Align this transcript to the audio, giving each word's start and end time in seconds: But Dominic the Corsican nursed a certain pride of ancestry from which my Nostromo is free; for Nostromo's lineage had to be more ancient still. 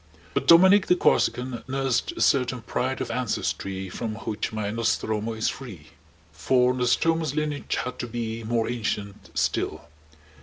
But 0.33 0.47
Dominic 0.47 0.87
the 0.87 0.95
Corsican 0.95 1.63
nursed 1.67 2.13
a 2.13 2.21
certain 2.21 2.63
pride 2.63 3.01
of 3.01 3.11
ancestry 3.11 3.87
from 3.87 4.15
which 4.15 4.51
my 4.51 4.71
Nostromo 4.71 5.33
is 5.33 5.47
free; 5.47 5.89
for 6.31 6.73
Nostromo's 6.73 7.35
lineage 7.35 7.75
had 7.75 7.99
to 7.99 8.07
be 8.07 8.43
more 8.43 8.67
ancient 8.67 9.29
still. 9.37 9.89